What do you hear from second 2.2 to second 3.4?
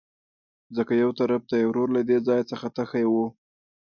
ځاى څخه تښى وو.